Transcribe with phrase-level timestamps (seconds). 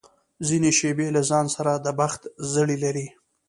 [0.47, 2.21] ځینې شېبې له ځان سره د بخت
[2.53, 3.07] زړي لري.